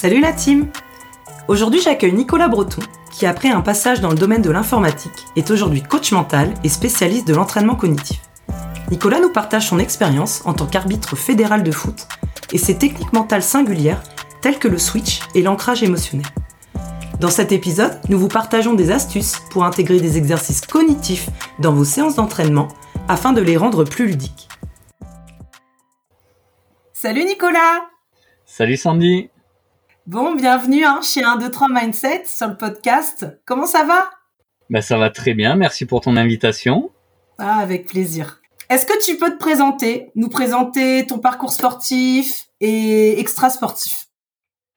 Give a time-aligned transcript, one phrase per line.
[0.00, 0.68] Salut la team
[1.48, 5.82] Aujourd'hui j'accueille Nicolas Breton, qui après un passage dans le domaine de l'informatique est aujourd'hui
[5.82, 8.20] coach mental et spécialiste de l'entraînement cognitif.
[8.92, 12.06] Nicolas nous partage son expérience en tant qu'arbitre fédéral de foot
[12.52, 14.00] et ses techniques mentales singulières
[14.40, 16.28] telles que le switch et l'ancrage émotionnel.
[17.18, 21.82] Dans cet épisode, nous vous partageons des astuces pour intégrer des exercices cognitifs dans vos
[21.82, 22.68] séances d'entraînement
[23.08, 24.48] afin de les rendre plus ludiques.
[26.92, 27.88] Salut Nicolas
[28.46, 29.30] Salut Sandy
[30.08, 33.26] Bon, bienvenue hein, chez 1, 2, 3 Mindset sur le podcast.
[33.44, 34.08] Comment ça va?
[34.70, 36.90] Ben, Ça va très bien, merci pour ton invitation.
[37.36, 38.40] Ah, avec plaisir.
[38.70, 44.06] Est-ce que tu peux te présenter, nous présenter ton parcours sportif et extra-sportif?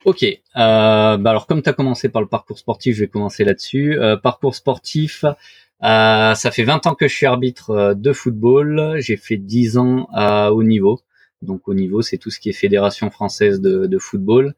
[0.04, 3.46] Ok, euh, bah alors comme tu as commencé par le parcours sportif, je vais commencer
[3.46, 3.98] là-dessus.
[4.02, 8.98] Euh, parcours sportif, euh, ça fait 20 ans que je suis arbitre de football.
[9.00, 11.00] J'ai fait 10 ans à haut niveau.
[11.42, 14.56] Donc haut niveau, c'est tout ce qui est fédération française de, de football.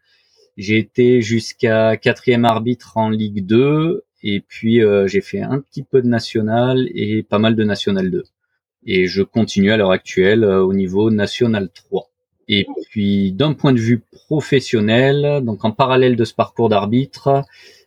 [0.57, 5.83] J'ai été jusqu'à quatrième arbitre en Ligue 2 et puis euh, j'ai fait un petit
[5.83, 8.23] peu de national et pas mal de national 2.
[8.85, 12.09] Et je continue à l'heure actuelle euh, au niveau national 3.
[12.47, 17.43] Et puis d'un point de vue professionnel, donc en parallèle de ce parcours d'arbitre,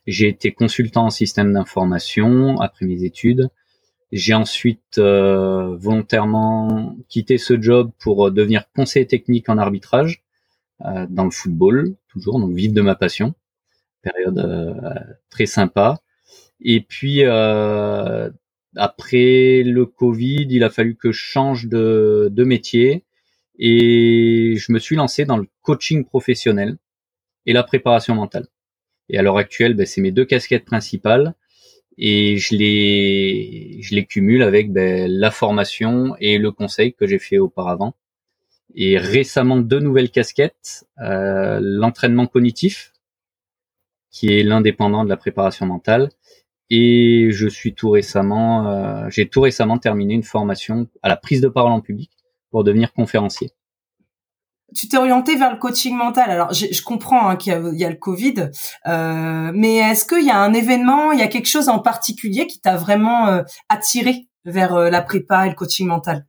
[0.06, 3.48] j'ai été consultant en système d'information après mes études.
[4.12, 10.23] J'ai ensuite euh, volontairement quitté ce job pour devenir conseiller technique en arbitrage
[10.84, 13.34] euh, dans le football, toujours, donc vivre de ma passion.
[14.03, 14.75] Période euh,
[15.31, 16.00] très sympa.
[16.61, 18.31] Et puis euh,
[18.77, 23.05] après le Covid, il a fallu que je change de, de métier
[23.58, 26.78] et je me suis lancé dans le coaching professionnel
[27.45, 28.47] et la préparation mentale.
[29.08, 31.34] Et à l'heure actuelle, ben, c'est mes deux casquettes principales
[31.98, 37.19] et je les je les cumule avec ben, la formation et le conseil que j'ai
[37.19, 37.95] fait auparavant.
[38.77, 42.93] Et récemment deux nouvelles casquettes euh, l'entraînement cognitif,
[44.11, 46.11] qui est l'indépendant de la préparation mentale,
[46.69, 51.41] et je suis tout récemment, euh, j'ai tout récemment terminé une formation à la prise
[51.41, 52.11] de parole en public
[52.51, 53.53] pour devenir conférencier.
[54.75, 56.31] Tu t'es orienté vers le coaching mental.
[56.31, 58.51] Alors, je, je comprends hein, qu'il y, y, a le Covid,
[58.86, 62.48] euh, mais est-ce qu'il y a un événement, il y a quelque chose en particulier
[62.48, 66.27] qui t'a vraiment euh, attiré vers euh, la prépa et le coaching mental?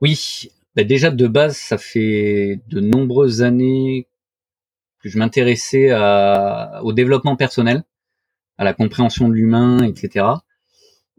[0.00, 4.06] Oui, bah déjà de base, ça fait de nombreuses années
[5.02, 5.92] que je m'intéressais
[6.84, 7.82] au développement personnel,
[8.58, 10.26] à la compréhension de l'humain, etc.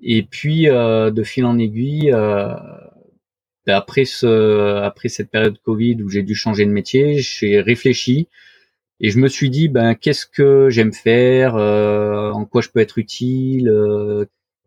[0.02, 2.56] Et puis, euh, de fil en aiguille, euh,
[3.68, 8.30] après ce, après cette période Covid où j'ai dû changer de métier, j'ai réfléchi
[9.02, 12.80] et je me suis dit, ben qu'est-ce que j'aime faire, euh, en quoi je peux
[12.80, 13.70] être utile,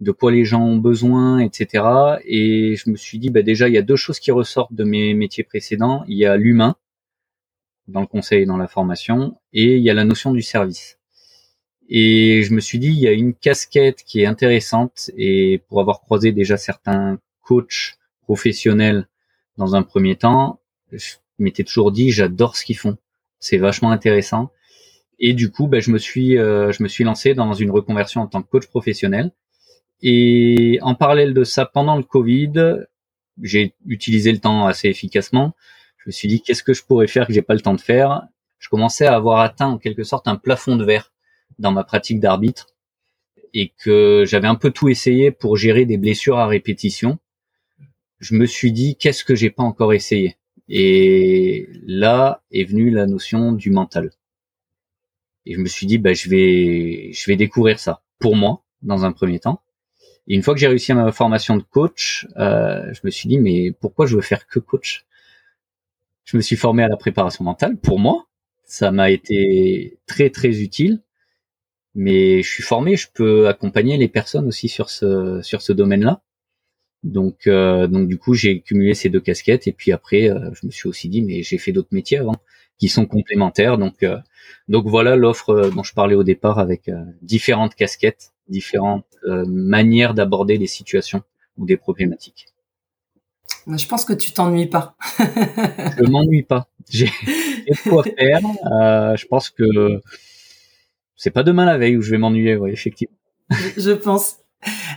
[0.02, 1.84] de quoi les gens ont besoin, etc.
[2.24, 4.84] Et je me suis dit, ben déjà il y a deux choses qui ressortent de
[4.84, 6.04] mes métiers précédents.
[6.08, 6.76] Il y a l'humain
[7.88, 10.98] dans le conseil et dans la formation, et il y a la notion du service.
[11.88, 15.80] Et je me suis dit, il y a une casquette qui est intéressante, et pour
[15.80, 19.08] avoir croisé déjà certains coachs professionnels
[19.56, 20.60] dans un premier temps,
[20.92, 22.96] je m'étais toujours dit j'adore ce qu'ils font,
[23.38, 24.50] c'est vachement intéressant.
[25.18, 28.22] Et du coup, ben, je me suis euh, je me suis lancé dans une reconversion
[28.22, 29.32] en tant que coach professionnel.
[30.02, 32.84] Et en parallèle de ça, pendant le Covid,
[33.40, 35.54] j'ai utilisé le temps assez efficacement.
[35.98, 37.80] Je me suis dit qu'est-ce que je pourrais faire que j'ai pas le temps de
[37.80, 38.22] faire?
[38.58, 41.12] Je commençais à avoir atteint en quelque sorte un plafond de verre
[41.58, 42.68] dans ma pratique d'arbitre
[43.54, 47.18] et que j'avais un peu tout essayé pour gérer des blessures à répétition
[48.22, 50.36] je me suis dit qu'est-ce que j'ai pas encore essayé?
[50.68, 54.12] Et là est venue la notion du mental
[55.44, 59.04] et je me suis dit bah je vais je vais découvrir ça pour moi dans
[59.04, 59.60] un premier temps
[60.26, 63.72] une fois que j'ai réussi ma formation de coach euh, je me suis dit mais
[63.72, 65.04] pourquoi je veux faire que coach?
[66.24, 67.76] Je me suis formé à la préparation mentale.
[67.76, 68.26] Pour moi
[68.64, 71.00] ça m'a été très très utile.
[71.94, 76.04] Mais je suis formé je peux accompagner les personnes aussi sur ce sur ce domaine
[76.04, 76.22] là
[77.02, 79.66] donc, euh, donc du coup, j'ai cumulé ces deux casquettes.
[79.66, 82.36] Et puis après, euh, je me suis aussi dit, mais j'ai fait d'autres métiers avant
[82.82, 83.78] qui sont complémentaires.
[83.78, 84.18] Donc, euh,
[84.66, 89.06] donc voilà l'offre euh, dont je parlais au départ avec euh, différentes casquettes, différentes
[89.46, 91.22] manières d'aborder des situations
[91.58, 92.48] ou des problématiques.
[93.68, 94.96] Je pense que tu t'ennuies pas.
[95.18, 96.66] je m'ennuie pas.
[96.90, 97.08] J'ai
[97.88, 98.40] quoi faire.
[99.16, 100.00] je pense que
[101.14, 103.16] c'est pas demain la veille où je vais m'ennuyer, ouais, effectivement.
[103.76, 104.38] je pense.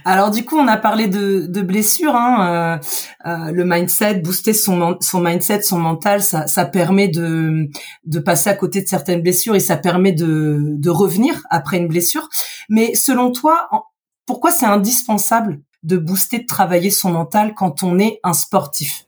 [0.07, 2.15] Alors du coup, on a parlé de, de blessures.
[2.15, 2.79] Hein,
[3.25, 7.67] euh, euh, le mindset, booster son, son mindset, son mental, ça, ça permet de,
[8.05, 11.87] de passer à côté de certaines blessures et ça permet de, de revenir après une
[11.87, 12.29] blessure.
[12.69, 13.67] Mais selon toi,
[14.27, 19.07] pourquoi c'est indispensable de booster, de travailler son mental quand on est un sportif?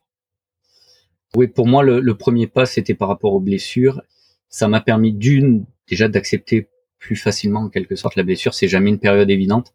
[1.36, 4.02] Oui, pour moi, le, le premier pas, c'était par rapport aux blessures.
[4.50, 8.54] ça m'a permis d'une déjà d'accepter plus facilement en quelque sorte la blessure.
[8.54, 9.74] C'est jamais une période évidente,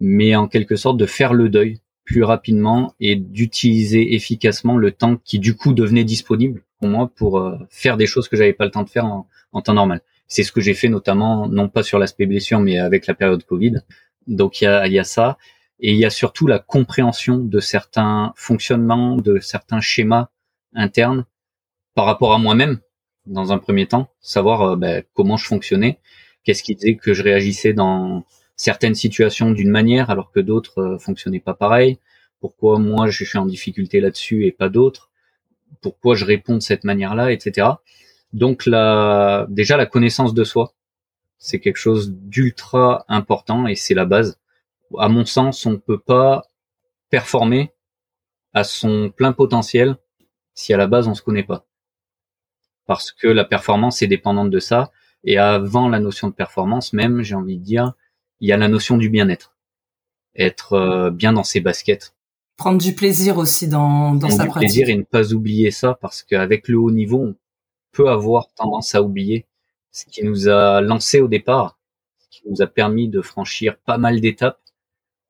[0.00, 5.16] mais en quelque sorte de faire le deuil plus rapidement et d'utiliser efficacement le temps
[5.16, 8.64] qui du coup devenait disponible pour moi pour euh, faire des choses que j'avais pas
[8.64, 9.26] le temps de faire en,
[9.62, 10.00] temps normal.
[10.26, 13.44] C'est ce que j'ai fait notamment, non pas sur l'aspect blessure, mais avec la période
[13.44, 13.82] Covid.
[14.26, 15.38] Donc il y a, y a ça.
[15.78, 20.28] Et il y a surtout la compréhension de certains fonctionnements, de certains schémas
[20.74, 21.24] internes
[21.94, 22.80] par rapport à moi-même,
[23.26, 25.98] dans un premier temps, savoir euh, ben, comment je fonctionnais,
[26.44, 28.24] qu'est-ce qui faisait que je réagissais dans
[28.62, 31.98] certaines situations d'une manière alors que d'autres euh, fonctionnaient pas pareil,
[32.40, 35.10] pourquoi moi je suis en difficulté là-dessus et pas d'autres,
[35.80, 37.70] pourquoi je réponds de cette manière-là, etc.
[38.32, 38.68] Donc
[39.48, 40.74] déjà la connaissance de soi,
[41.38, 44.38] c'est quelque chose d'ultra important et c'est la base.
[44.96, 46.44] À mon sens, on ne peut pas
[47.10, 47.72] performer
[48.54, 49.96] à son plein potentiel
[50.54, 51.66] si à la base on se connaît pas.
[52.86, 54.92] Parce que la performance est dépendante de ça.
[55.24, 57.94] Et avant la notion de performance même, j'ai envie de dire,
[58.42, 59.54] il y a la notion du bien-être.
[60.34, 62.14] Être euh, bien dans ses baskets.
[62.56, 66.22] Prendre du plaisir aussi dans, dans sa du plaisir et ne pas oublier ça parce
[66.22, 67.36] qu'avec le haut niveau, on
[67.92, 69.46] peut avoir tendance à oublier
[69.92, 71.78] ce qui nous a lancé au départ,
[72.18, 74.60] ce qui nous a permis de franchir pas mal d'étapes.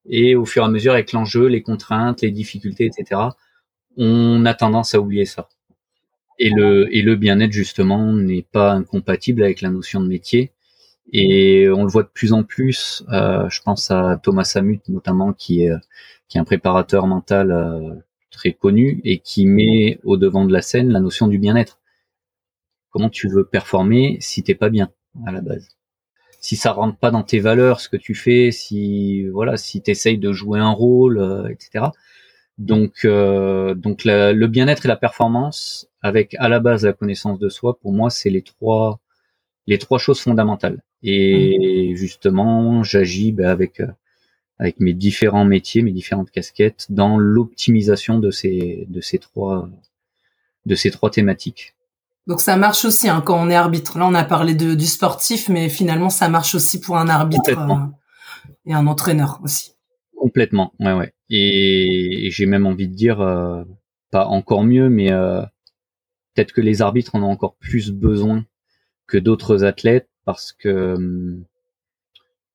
[0.06, 3.20] Et au fur et à mesure, avec l'enjeu, les contraintes, les difficultés, etc.,
[3.96, 5.48] on a tendance à oublier ça.
[6.38, 10.50] Et le, et le bien-être, justement, n'est pas incompatible avec la notion de métier.
[11.10, 13.04] Et on le voit de plus en plus.
[13.12, 15.72] Euh, je pense à Thomas Samut, notamment, qui est,
[16.28, 17.94] qui est un préparateur mental euh,
[18.30, 21.78] très connu et qui met au devant de la scène la notion du bien-être.
[22.90, 24.90] Comment tu veux performer si t'es pas bien
[25.26, 25.68] à la base?
[26.40, 30.18] Si ça rentre pas dans tes valeurs ce que tu fais si voilà si t'essayes
[30.18, 31.86] de jouer un rôle euh, etc
[32.58, 37.48] donc euh, donc le bien-être et la performance avec à la base la connaissance de
[37.48, 39.00] soi pour moi c'est les trois
[39.66, 41.96] les trois choses fondamentales et mmh.
[41.96, 43.88] justement j'agis ben, avec euh,
[44.58, 49.68] avec mes différents métiers mes différentes casquettes dans l'optimisation de ces de ces trois
[50.66, 51.74] de ces trois thématiques
[52.26, 53.98] donc ça marche aussi hein, quand on est arbitre.
[53.98, 57.50] Là, on a parlé de, du sportif, mais finalement, ça marche aussi pour un arbitre
[57.50, 57.86] euh,
[58.66, 59.72] et un entraîneur aussi.
[60.16, 61.12] Complètement, ouais, ouais.
[61.30, 63.64] Et, j'ai même envie de dire, euh,
[64.12, 65.42] pas encore mieux, mais euh,
[66.34, 68.44] peut-être que les arbitres en ont encore plus besoin
[69.08, 71.40] que d'autres athlètes parce que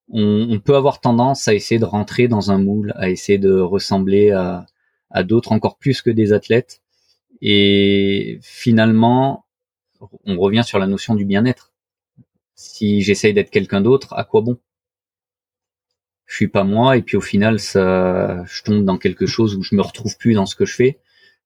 [0.10, 4.32] on, peut avoir tendance à essayer de rentrer dans un moule, à essayer de ressembler
[4.32, 4.66] à,
[5.24, 6.82] d'autres encore plus que des athlètes.
[7.42, 9.46] Et finalement,
[10.26, 11.74] on revient sur la notion du bien-être.
[12.56, 14.58] Si j'essaye d'être quelqu'un d'autre, à quoi bon?
[16.26, 19.64] Je suis pas moi et puis au final ça je tombe dans quelque chose où
[19.64, 21.00] je me retrouve plus dans ce que je fais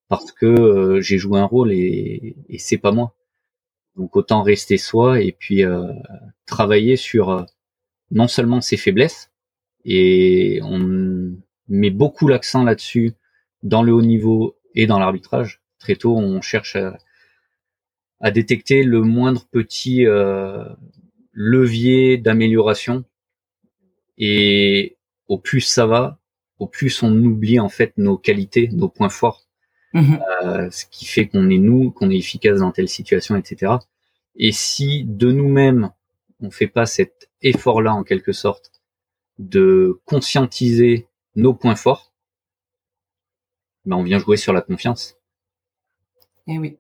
[0.07, 3.15] parce que j'ai joué un rôle et c'est pas moi.
[3.95, 5.91] Donc autant rester soi et puis euh,
[6.45, 7.43] travailler sur euh,
[8.09, 9.31] non seulement ses faiblesses
[9.85, 11.35] et on
[11.67, 13.13] met beaucoup l'accent là-dessus
[13.63, 15.61] dans le haut niveau et dans l'arbitrage.
[15.79, 16.77] Très tôt, on cherche
[18.19, 20.63] à, détecter le moindre petit euh,
[21.31, 23.03] levier d'amélioration.
[24.17, 24.97] Et
[25.27, 26.19] au plus ça va,
[26.59, 29.47] au plus on oublie en fait nos qualités, nos points forts,
[29.93, 30.19] mhm.
[30.43, 33.73] euh, ce qui fait qu'on est nous, qu'on est efficace dans telle situation, etc.
[34.35, 35.91] Et si de nous-mêmes
[36.39, 38.71] on fait pas cet effort-là en quelque sorte
[39.37, 42.13] de conscientiser nos points forts,
[43.85, 45.17] ben on vient jouer sur la confiance.
[46.47, 46.77] Et eh oui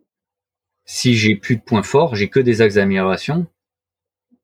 [0.85, 3.47] si j'ai plus de points forts, j'ai que des axes d'amélioration,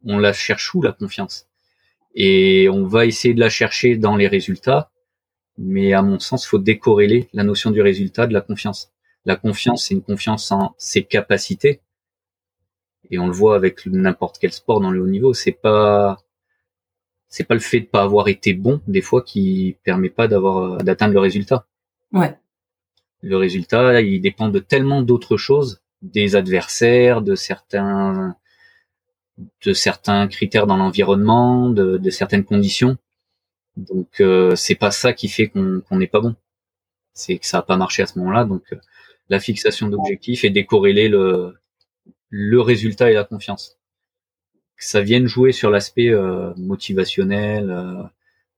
[0.05, 1.47] on la cherche où la confiance?
[2.15, 4.89] Et on va essayer de la chercher dans les résultats,
[5.57, 8.91] mais à mon sens, il faut décorréler la notion du résultat de la confiance.
[9.25, 11.81] La confiance, c'est une confiance en ses capacités,
[13.09, 15.33] et on le voit avec n'importe quel sport dans le haut niveau.
[15.33, 16.17] C'est pas
[17.29, 20.77] c'est pas le fait de pas avoir été bon des fois qui permet pas d'avoir
[20.77, 21.65] d'atteindre le résultat.
[22.13, 22.37] Ouais.
[23.21, 28.35] Le résultat, il dépend de tellement d'autres choses des adversaires, de certains
[29.65, 32.97] de certains critères dans l'environnement, de, de, certaines conditions.
[33.77, 36.35] Donc euh, c'est pas ça qui fait qu'on n'est pas bon.
[37.13, 38.43] C'est que ça a pas marché à ce moment-là.
[38.45, 38.77] Donc euh,
[39.29, 41.53] la fixation d'objectifs et décorréler le
[42.29, 43.77] le résultat et la confiance.
[44.75, 48.03] Que ça vienne jouer sur l'aspect euh, motivationnel, euh,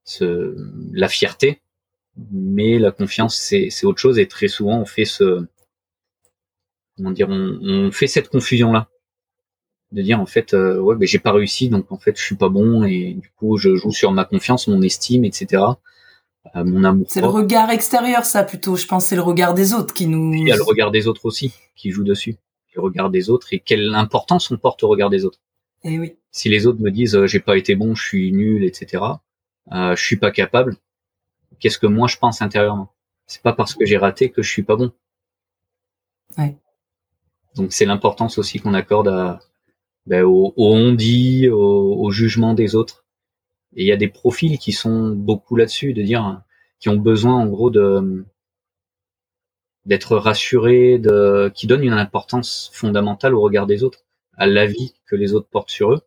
[0.04, 0.56] ce,
[0.94, 1.62] la fierté,
[2.32, 5.46] mais la confiance c'est autre chose et très souvent on fait ce
[6.98, 8.90] comment dire, on, fait cette confusion là,
[9.92, 12.36] de dire en fait, euh, ouais, ben j'ai pas réussi, donc en fait je suis
[12.36, 15.64] pas bon et du coup je joue sur ma confiance, mon estime, etc.
[16.56, 17.08] Euh, mon amour.
[17.10, 18.76] C'est le regard extérieur, ça plutôt.
[18.76, 20.34] Je pense c'est le regard des autres qui nous.
[20.34, 22.38] Il y a le regard des autres aussi qui joue dessus.
[22.76, 25.40] le regard des autres et quelle importance on porte au regard des autres.
[25.84, 26.16] Et eh oui.
[26.32, 29.04] Si les autres me disent euh, j'ai pas été bon, je suis nul, etc.
[29.72, 30.76] Euh, je suis pas capable.
[31.60, 32.94] Qu'est-ce que moi je pense intérieurement?
[33.26, 34.92] C'est pas parce que j'ai raté que je suis pas bon.
[36.38, 36.56] Ouais.
[37.56, 39.40] Donc c'est l'importance aussi qu'on accorde à,
[40.10, 43.06] ben, au, au on-dit, au, au, jugement des autres.
[43.76, 46.42] Et il y a des profils qui sont beaucoup là-dessus, de dire,
[46.80, 48.26] qui ont besoin en gros de
[49.86, 54.04] d'être rassurés, de, qui donnent une importance fondamentale au regard des autres,
[54.38, 56.02] à l'avis que les autres portent sur eux.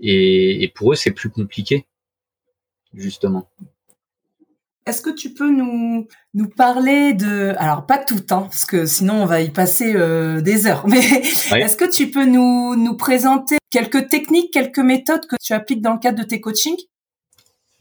[0.00, 1.86] Et, et pour eux, c'est plus compliqué,
[2.94, 3.48] justement.
[4.90, 9.22] Est-ce que tu peux nous nous parler de alors pas tout hein parce que sinon
[9.22, 13.58] on va y passer euh, des heures mais est-ce que tu peux nous nous présenter
[13.70, 16.80] quelques techniques quelques méthodes que tu appliques dans le cadre de tes coachings?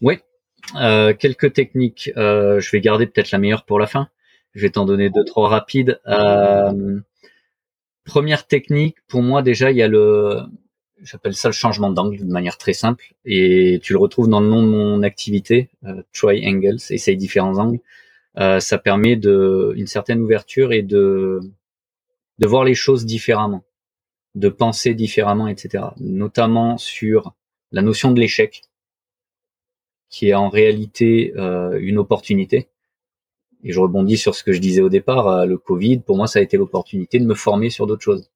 [0.01, 0.19] Oui,
[0.75, 2.11] euh, quelques techniques.
[2.15, 4.09] Euh, je vais garder peut-être la meilleure pour la fin.
[4.53, 5.99] Je vais t'en donner deux trois rapides.
[8.05, 10.41] Première technique pour moi déjà il y a le
[11.03, 14.47] j'appelle ça le changement d'angle de manière très simple et tu le retrouves dans le
[14.47, 17.79] nom de mon activité euh, try angles essaye différents angles.
[18.37, 21.39] Euh, ça permet de une certaine ouverture et de
[22.39, 23.63] de voir les choses différemment
[24.35, 27.33] de penser différemment etc notamment sur
[27.71, 28.61] la notion de l'échec
[30.09, 32.67] qui est en réalité euh, une opportunité.
[33.63, 36.27] Et je rebondis sur ce que je disais au départ euh, le Covid pour moi
[36.27, 38.29] ça a été l'opportunité de me former sur d'autres choses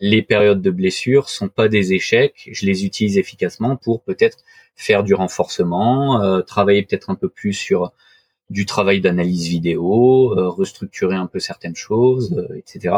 [0.00, 2.48] les périodes de blessure sont pas des échecs.
[2.52, 4.38] Je les utilise efficacement pour peut-être
[4.76, 7.92] faire du renforcement, euh, travailler peut-être un peu plus sur
[8.50, 12.96] du travail d'analyse vidéo, euh, restructurer un peu certaines choses, euh, etc.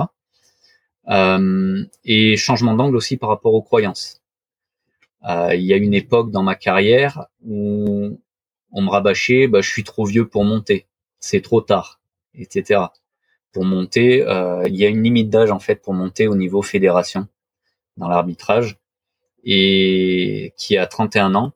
[2.05, 4.23] et changement d'angle aussi par rapport aux croyances.
[5.25, 8.21] il y a une époque dans ma carrière où
[8.73, 10.87] on me rabâchait, bah, je suis trop vieux pour monter,
[11.19, 12.01] c'est trop tard,
[12.35, 12.81] etc
[13.53, 16.63] pour monter, euh, il y a une limite d'âge en fait pour monter au niveau
[16.63, 17.27] fédération
[17.97, 18.79] dans l'arbitrage
[19.45, 21.53] et qui a 31 ans.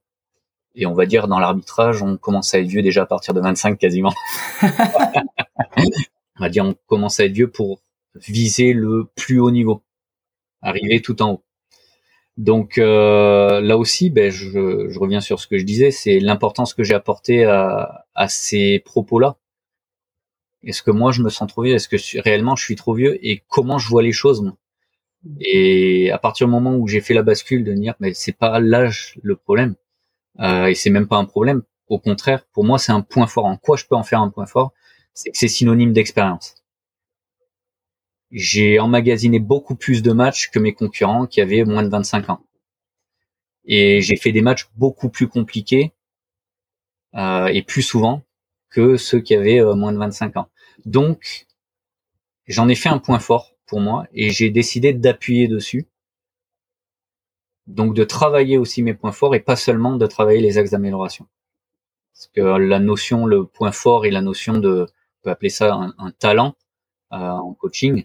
[0.75, 3.41] Et on va dire dans l'arbitrage, on commence à être vieux déjà à partir de
[3.41, 4.13] 25 quasiment.
[4.63, 7.81] on va dire on commence à être vieux pour
[8.17, 9.83] viser le plus haut niveau,
[10.63, 11.45] arriver tout en haut.
[12.37, 16.75] Donc euh, là aussi, ben, je, je, reviens sur ce que je disais, c'est l'importance
[16.75, 19.37] que j'ai apporté à, à ces propos-là
[20.67, 21.75] est-ce que moi je me sens trop vieux?
[21.75, 23.19] Est-ce que réellement je suis trop vieux?
[23.27, 24.57] Et comment je vois les choses moi?
[25.41, 28.61] Et à partir du moment où j'ai fait la bascule de dire mais c'est pas
[28.61, 29.75] l'âge le problème
[30.41, 31.63] euh, et c'est même pas un problème.
[31.89, 33.47] Au contraire, pour moi c'est un point fort.
[33.47, 34.73] En quoi je peux en faire un point fort?
[35.15, 36.57] C'est que c'est synonyme d'expérience.
[38.31, 42.41] J'ai emmagasiné beaucoup plus de matchs que mes concurrents qui avaient moins de 25 ans.
[43.65, 45.93] Et j'ai fait des matchs beaucoup plus compliqués
[47.15, 48.23] euh, et plus souvent
[48.71, 50.49] que ceux qui avaient euh, moins de 25 ans.
[50.85, 51.47] Donc,
[52.47, 55.87] j'en ai fait un point fort pour moi et j'ai décidé d'appuyer dessus.
[57.67, 61.27] Donc, de travailler aussi mes points forts et pas seulement de travailler les axes d'amélioration.
[62.13, 65.75] Parce que la notion, le point fort et la notion de, on peut appeler ça
[65.75, 66.55] un, talent
[67.13, 68.05] euh, en coaching.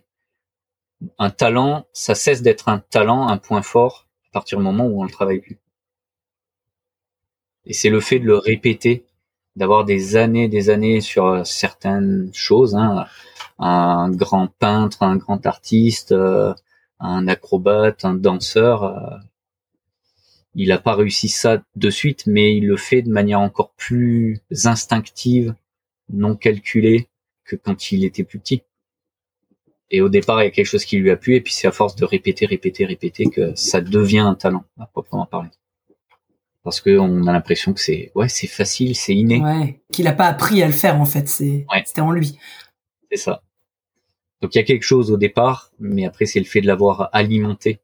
[1.17, 5.01] Un talent, ça cesse d'être un talent, un point fort à partir du moment où
[5.01, 5.59] on le travaille plus.
[7.65, 9.05] Et c'est le fait de le répéter
[9.59, 12.75] d'avoir des années, des années sur euh, certaines choses.
[12.75, 13.05] Hein.
[13.59, 16.53] Un grand peintre, un grand artiste, euh,
[16.99, 18.83] un acrobate, un danseur.
[18.85, 19.17] Euh,
[20.55, 24.39] il n'a pas réussi ça de suite, mais il le fait de manière encore plus
[24.63, 25.53] instinctive,
[26.09, 27.09] non calculée
[27.43, 28.63] que quand il était plus petit.
[29.91, 31.67] Et au départ, il y a quelque chose qui lui a plu, et puis c'est
[31.67, 35.49] à force de répéter, répéter, répéter que ça devient un talent, à proprement parler
[36.63, 39.41] parce qu'on a l'impression que c'est ouais c'est facile, c'est inné.
[39.41, 42.37] Ouais, qu'il a pas appris à le faire en fait, c'est c'était en lui.
[43.11, 43.43] C'est ça.
[44.41, 47.09] Donc il y a quelque chose au départ, mais après c'est le fait de l'avoir
[47.13, 47.79] alimenté.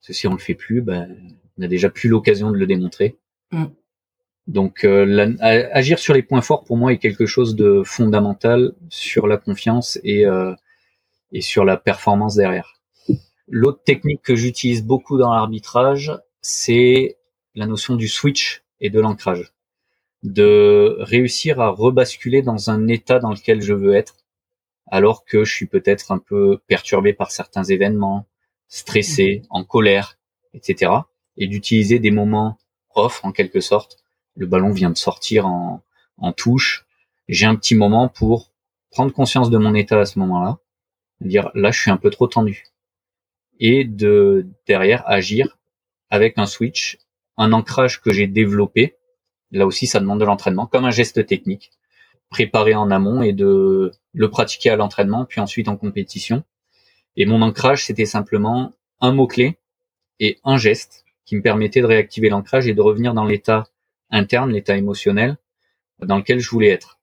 [0.00, 1.16] Parce que si on le fait plus, ben
[1.58, 3.16] on a déjà plus l'occasion de le démontrer.
[3.52, 3.66] Mm.
[4.46, 9.26] Donc euh, agir sur les points forts pour moi est quelque chose de fondamental sur
[9.26, 10.54] la confiance et euh,
[11.32, 12.80] et sur la performance derrière.
[13.48, 17.16] L'autre technique que j'utilise beaucoup dans l'arbitrage, c'est
[17.56, 19.52] la notion du switch et de l'ancrage,
[20.22, 24.16] de réussir à rebasculer dans un état dans lequel je veux être,
[24.86, 28.26] alors que je suis peut-être un peu perturbé par certains événements,
[28.68, 30.18] stressé, en colère,
[30.54, 30.92] etc.
[31.36, 32.58] Et d'utiliser des moments
[32.94, 33.98] off en quelque sorte.
[34.36, 35.82] Le ballon vient de sortir en,
[36.18, 36.86] en touche.
[37.28, 38.52] J'ai un petit moment pour
[38.90, 40.58] prendre conscience de mon état à ce moment-là,
[41.20, 42.64] dire là je suis un peu trop tendu,
[43.58, 45.58] et de derrière agir
[46.08, 46.98] avec un switch
[47.36, 48.96] un ancrage que j'ai développé.
[49.50, 51.70] Là aussi, ça demande de l'entraînement, comme un geste technique,
[52.30, 56.44] préparé en amont et de le pratiquer à l'entraînement, puis ensuite en compétition.
[57.16, 59.58] Et mon ancrage, c'était simplement un mot-clé
[60.20, 63.64] et un geste qui me permettait de réactiver l'ancrage et de revenir dans l'état
[64.10, 65.36] interne, l'état émotionnel
[66.00, 66.98] dans lequel je voulais être.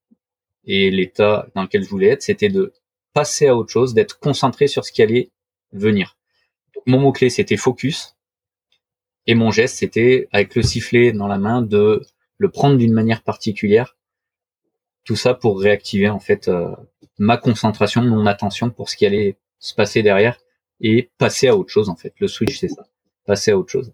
[0.65, 2.73] Et l'état dans lequel je voulais être, c'était de
[3.13, 5.31] passer à autre chose, d'être concentré sur ce qui allait
[5.71, 6.17] venir.
[6.85, 8.12] mon mot-clé, c'était focus.
[9.27, 12.01] Et mon geste, c'était, avec le sifflet dans la main, de
[12.37, 13.95] le prendre d'une manière particulière.
[15.03, 16.75] Tout ça pour réactiver, en fait, euh,
[17.17, 20.39] ma concentration, mon attention pour ce qui allait se passer derrière
[20.81, 22.13] et passer à autre chose, en fait.
[22.19, 22.85] Le switch, c'est ça.
[23.25, 23.93] Passer à autre chose.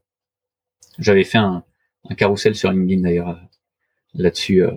[0.98, 1.63] J'avais fait un,
[2.09, 3.36] un carrousel sur LinkedIn, d'ailleurs, euh,
[4.15, 4.71] là-dessus, euh,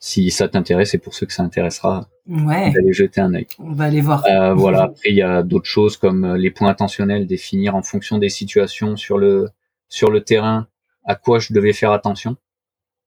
[0.00, 2.72] si ça t'intéresse et pour ceux que ça intéressera, ouais.
[2.72, 3.46] d'aller jeter un œil.
[3.58, 4.24] On va aller voir.
[4.26, 4.84] Euh, voilà.
[4.84, 8.30] Après, il y a d'autres choses comme euh, les points attentionnels, définir en fonction des
[8.30, 9.50] situations sur le
[9.90, 10.68] sur le terrain
[11.04, 12.38] à quoi je devais faire attention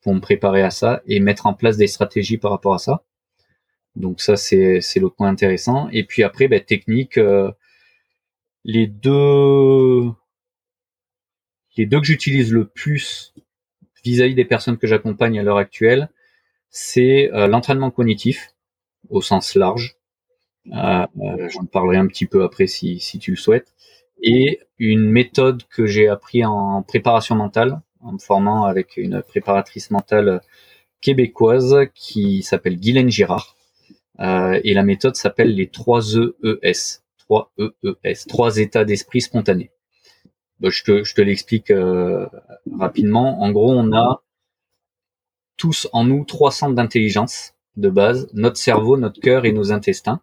[0.02, 3.04] pour me préparer à ça et mettre en place des stratégies par rapport à ça.
[3.96, 5.90] Donc ça, c'est l'autre point intéressant.
[5.92, 7.52] Et puis après, ben, technique, euh,
[8.64, 10.12] les deux
[11.76, 13.34] les deux que j'utilise le plus
[14.04, 16.10] vis-à-vis -vis des personnes que j'accompagne à l'heure actuelle,
[16.70, 18.54] c'est euh, l'entraînement cognitif
[19.10, 19.96] au sens large.
[20.72, 23.74] Euh, euh, J'en parlerai un petit peu après si, si tu le souhaites.
[24.24, 29.92] Et une méthode que j'ai appris en préparation mentale, en me formant avec une préparatrice
[29.92, 30.42] mentale
[31.02, 33.56] québécoise qui s'appelle Guylaine Girard.
[34.20, 37.02] Euh, et la méthode s'appelle les 3 EES.
[37.18, 39.72] 3 EES, trois états d'esprit spontanés.
[40.62, 42.26] je te, je te l'explique euh,
[42.78, 43.42] rapidement.
[43.42, 44.24] En gros, on a
[45.58, 50.22] tous en nous trois centres d'intelligence de base, notre cerveau, notre cœur et nos intestins.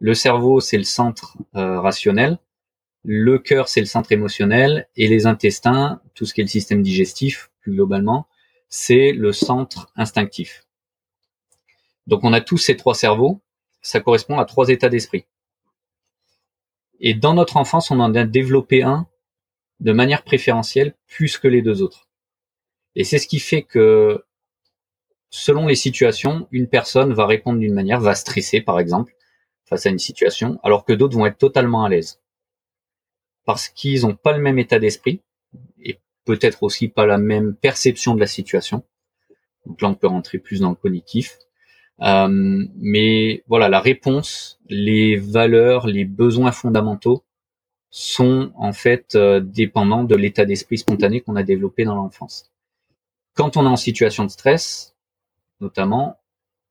[0.00, 2.38] Le cerveau, c'est le centre euh, rationnel.
[3.10, 4.86] Le cœur, c'est le centre émotionnel.
[4.94, 8.26] Et les intestins, tout ce qui est le système digestif, plus globalement,
[8.68, 10.66] c'est le centre instinctif.
[12.06, 13.40] Donc on a tous ces trois cerveaux.
[13.80, 15.24] Ça correspond à trois états d'esprit.
[17.00, 19.08] Et dans notre enfance, on en a développé un
[19.80, 22.10] de manière préférentielle plus que les deux autres.
[22.94, 24.22] Et c'est ce qui fait que
[25.30, 29.14] selon les situations, une personne va répondre d'une manière, va stresser par exemple
[29.64, 32.20] face à une situation, alors que d'autres vont être totalement à l'aise.
[33.48, 35.22] Parce qu'ils n'ont pas le même état d'esprit,
[35.82, 38.84] et peut-être aussi pas la même perception de la situation.
[39.64, 41.38] Donc là, on peut rentrer plus dans le cognitif.
[42.02, 42.28] Euh,
[42.76, 47.24] mais voilà, la réponse, les valeurs, les besoins fondamentaux
[47.88, 52.52] sont en fait euh, dépendants de l'état d'esprit spontané qu'on a développé dans l'enfance.
[53.32, 54.94] Quand on est en situation de stress,
[55.62, 56.18] notamment,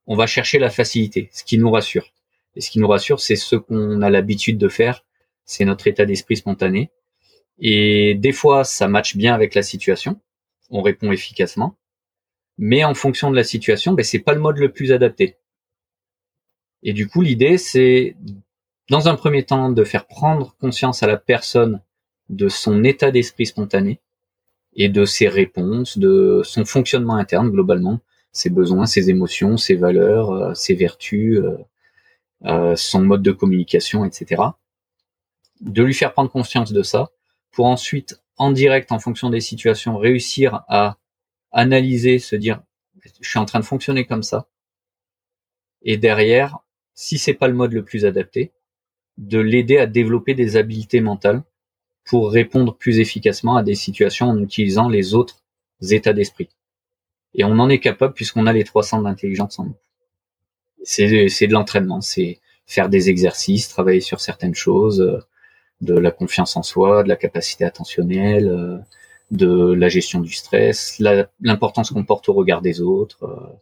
[0.06, 2.14] on va chercher la facilité, ce qui nous rassure.
[2.56, 5.07] Et ce qui nous rassure, c'est ce qu'on a l'habitude de faire,
[5.48, 6.92] c'est notre état d'esprit spontané.
[7.58, 10.22] Et des fois, ça matche bien avec la situation,
[10.70, 11.76] on répond efficacement.
[12.60, 15.38] Mais en fonction de la situation, ben, c'est pas le mode le plus adapté.
[16.84, 18.16] Et du coup, l'idée, c'est,
[18.90, 21.82] dans un premier temps, de faire prendre conscience à la personne
[22.30, 24.00] de son état d'esprit spontané
[24.76, 28.00] et de ses réponses, de son fonctionnement interne globalement,
[28.32, 31.58] ses besoins, ses émotions, ses valeurs, euh, ses vertus, euh,
[32.46, 34.44] euh, son mode de communication, etc.
[35.62, 37.10] De lui faire prendre conscience de ça,
[37.52, 40.98] pour ensuite, en direct, en fonction des situations, réussir à
[41.52, 42.62] analyser, se dire,
[43.22, 44.48] je suis en train de fonctionner comme ça.
[45.82, 46.60] Et derrière,
[46.94, 48.52] si c'est pas le mode le plus adapté,
[49.18, 51.44] de l'aider à développer des habiletés mentales
[52.06, 55.44] pour répondre plus efficacement à des situations en utilisant les autres
[55.82, 56.50] états d'esprit.
[57.34, 59.76] Et on en est capable puisqu'on a les trois centres d'intelligence en nous.
[60.84, 65.20] C'est, c'est de l'entraînement, c'est faire des exercices, travailler sur certaines choses, euh,
[65.82, 68.78] de la confiance en soi, de la capacité attentionnelle, euh,
[69.32, 71.02] de la gestion du stress,
[71.42, 73.24] l'importance qu'on porte au regard des autres.
[73.24, 73.54] Euh.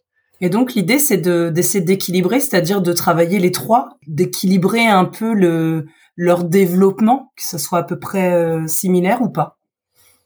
[0.42, 5.34] Et donc l'idée c'est de d'essayer d'équilibrer, c'est-à-dire de travailler les trois, d'équilibrer un peu
[5.34, 5.86] le
[6.18, 9.58] leur développement, que ce soit à peu près similaire ou pas?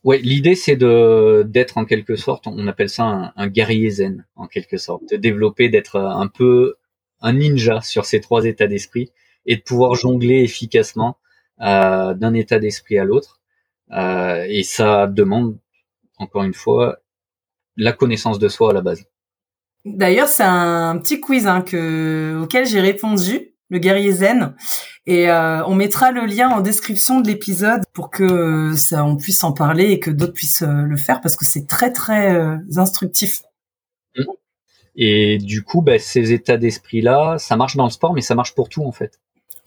[0.04, 4.48] Ouais, l'idée c'est de d'être en quelque sorte, on appelle ça un, guerrier zen en
[4.48, 6.76] quelque sorte, de développer, d'être un peu
[7.22, 9.12] un ninja sur ces trois états d'esprit
[9.46, 11.29] et de pouvoir jongler efficacement euh,
[11.60, 13.40] d'un état d'esprit à l'autre.
[13.92, 15.58] Euh, et ça demande,
[16.18, 16.98] encore une fois,
[17.76, 19.06] la connaissance de soi à la base.
[19.86, 24.56] D'ailleurs, c'est un petit quiz hein, que, auquel j'ai répondu le guerrier zen.
[25.06, 29.16] Et euh, on mettra le lien en description de l'épisode pour que euh, ça, on
[29.16, 32.30] puisse en parler et que d'autres puissent le faire parce que c'est très très
[32.78, 33.44] instructif.
[34.18, 34.24] Mmh.
[34.96, 38.36] Et du coup, bah, ces états d'esprit là, ça marche dans le sport, mais ça
[38.36, 39.20] marche pour tout en fait.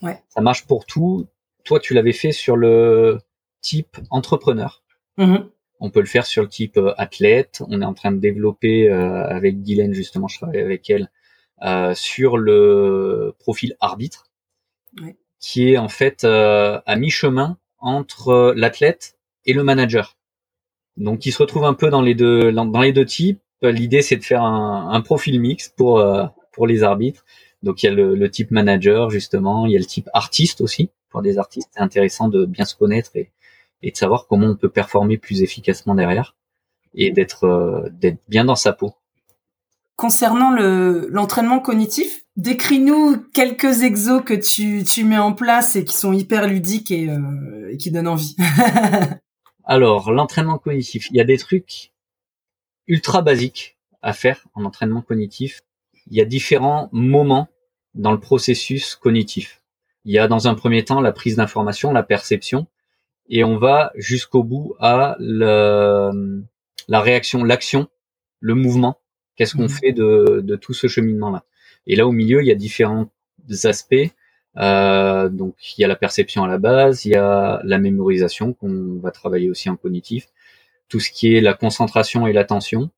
[0.03, 0.23] Ouais.
[0.29, 1.27] Ça marche pour tout.
[1.65, 3.19] Toi, tu l'avais fait sur le
[3.61, 4.83] type entrepreneur.
[5.17, 5.37] Mmh.
[5.81, 7.63] On peut le faire sur le type athlète.
[7.69, 11.11] On est en train de développer avec Guylaine justement, je travaille avec elle,
[11.63, 14.31] euh, sur le profil arbitre,
[15.41, 20.17] qui est en fait à mi-chemin entre l'athlète et le manager.
[20.97, 23.41] Donc il se retrouve un peu dans les deux dans les deux types.
[23.63, 26.05] L'idée c'est de faire un, un, profil mix pour
[26.53, 27.25] pour les arbitres.
[27.65, 30.61] Donc il y a le, le, type manager justement, il y a le type artiste
[30.61, 31.69] aussi pour des artistes.
[31.73, 33.31] C'est intéressant de bien se connaître et,
[33.83, 36.35] et de savoir comment on peut performer plus efficacement derrière
[36.95, 38.95] et d'être euh, d'être bien dans sa peau.
[39.97, 45.95] Concernant le l'entraînement cognitif, décris-nous quelques exos que tu, tu mets en place et qui
[45.95, 48.37] sont hyper ludiques et, euh, et qui donnent envie.
[49.65, 51.93] Alors, l'entraînement cognitif, il y a des trucs
[52.89, 55.61] ultra basiques à faire en entraînement cognitif.
[56.11, 57.49] Il y a différents moments
[57.95, 59.62] dans le processus cognitif.
[60.05, 62.67] Il y a dans un premier temps la prise d'information, la perception,
[63.29, 66.43] et on va jusqu'au bout à le,
[66.89, 67.89] la réaction, l'action,
[68.41, 68.99] le mouvement.
[69.37, 69.69] Qu'est-ce qu'on mmh.
[69.69, 71.45] fait de, de, tout ce cheminement-là?
[71.87, 73.11] Et là, au milieu, il y a différents
[73.65, 74.11] aspects.
[74.59, 78.53] Euh, donc, il y a la perception à la base, il y a la mémorisation
[78.53, 80.29] qu'on va travailler aussi en cognitif,
[80.89, 82.91] tout ce qui est la concentration et l'attention.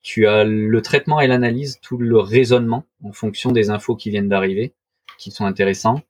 [0.00, 4.28] Tu as le traitement et l'analyse, tout le raisonnement en fonction des infos qui viennent
[4.28, 4.74] d'arriver,
[5.18, 6.02] qui sont intéressants.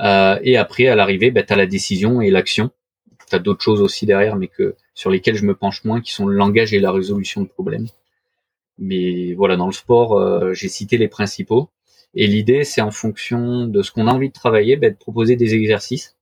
[0.00, 2.70] Euh, et après, à l'arrivée, ben, tu as la décision et l'action.
[3.28, 6.12] Tu as d'autres choses aussi derrière, mais que sur lesquelles je me penche moins, qui
[6.12, 7.86] sont le langage et la résolution de problèmes.
[8.78, 11.70] Mais voilà, dans le sport, euh, j'ai cité les principaux.
[12.14, 15.36] Et l'idée, c'est en fonction de ce qu'on a envie de travailler, ben, de proposer
[15.36, 16.16] des exercices.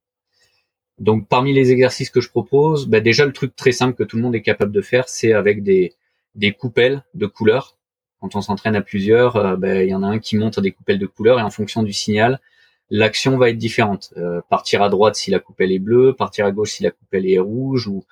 [0.98, 4.16] Donc, parmi les exercices que je propose, ben, déjà le truc très simple que tout
[4.16, 5.94] le monde est capable de faire, c'est avec des,
[6.34, 7.76] des coupelles de couleurs.
[8.20, 10.72] Quand on s'entraîne à plusieurs, euh, ben, il y en a un qui montre des
[10.72, 12.40] coupelles de couleurs et en fonction du signal,
[12.90, 14.12] l'action va être différente.
[14.16, 17.26] Euh, partir à droite si la coupelle est bleue, partir à gauche si la coupelle
[17.26, 18.04] est rouge, ou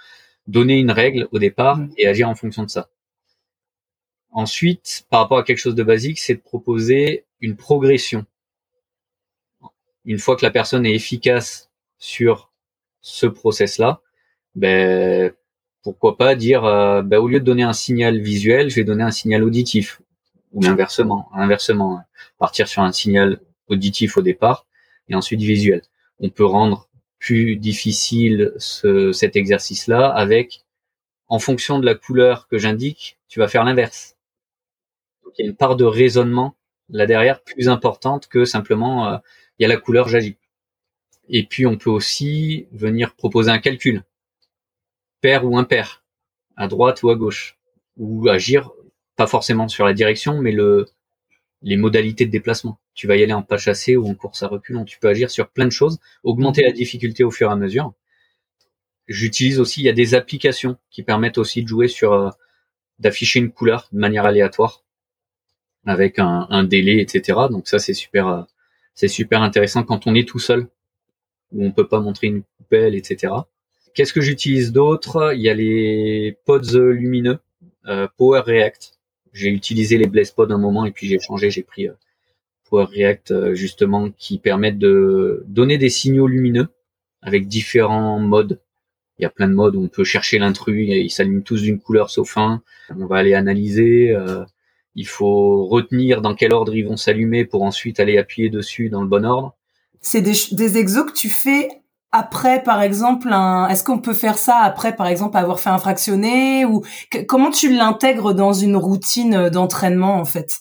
[0.46, 1.90] donner une règle au départ mm.
[1.98, 2.88] et agir en fonction de ça.
[4.30, 8.24] Ensuite, par rapport à quelque chose de basique, c'est de proposer une progression.
[10.04, 12.50] Une fois que la personne est efficace sur
[13.00, 14.00] ce process-là,
[14.54, 15.32] ben,
[15.82, 19.04] pourquoi pas dire, euh, ben, au lieu de donner un signal visuel, je vais donner
[19.04, 20.00] un signal auditif,
[20.52, 22.00] ou inversement, inversement,
[22.38, 24.66] partir sur un signal auditif au départ
[25.08, 25.82] et ensuite visuel.
[26.20, 26.88] On peut rendre
[27.18, 30.64] plus difficile ce, cet exercice-là avec,
[31.28, 34.16] en fonction de la couleur que j'indique, tu vas faire l'inverse.
[35.38, 36.54] il y a une part de raisonnement
[36.90, 39.18] là derrière plus importante que simplement euh,
[39.58, 40.36] il y a la couleur, j'agis.
[41.28, 44.04] Et puis on peut aussi venir proposer un calcul,
[45.20, 46.04] pair ou impair,
[46.56, 47.58] à droite ou à gauche,
[47.96, 48.70] ou agir
[49.16, 50.86] pas forcément sur la direction, mais le
[51.62, 52.78] les modalités de déplacement.
[52.94, 54.84] Tu vas y aller en pas chassé ou en course à reculons.
[54.84, 57.94] Tu peux agir sur plein de choses, augmenter la difficulté au fur et à mesure.
[59.08, 62.30] J'utilise aussi, il y a des applications qui permettent aussi de jouer sur, euh,
[62.98, 64.84] d'afficher une couleur de manière aléatoire
[65.86, 67.38] avec un, un délai, etc.
[67.50, 68.42] Donc ça, c'est super, euh,
[68.94, 70.68] c'est super intéressant quand on est tout seul,
[71.52, 73.32] où on peut pas montrer une coupelle, etc.
[73.98, 75.32] Qu'est-ce que j'utilise d'autre?
[75.34, 77.40] Il y a les pods lumineux,
[77.88, 78.92] euh, Power React
[79.32, 81.94] j'ai utilisé les Blaze Pods un moment et puis j'ai changé, j'ai pris euh,
[82.70, 86.68] Power React euh, justement qui permettent de donner des signaux lumineux
[87.22, 88.60] avec différents modes.
[89.18, 91.80] Il y a plein de modes où on peut chercher l'intrus, ils s'allument tous d'une
[91.80, 92.62] couleur sauf un.
[92.96, 94.16] On va aller analyser.
[94.94, 99.02] Il faut retenir dans quel ordre ils vont s'allumer pour ensuite aller appuyer dessus dans
[99.02, 99.56] le bon ordre.
[100.00, 101.68] C'est des exos que tu fais
[102.12, 105.78] après par exemple un est-ce qu'on peut faire ça après par exemple avoir fait un
[105.78, 106.84] fractionné ou
[107.26, 110.60] comment tu l'intègres dans une routine d'entraînement en fait?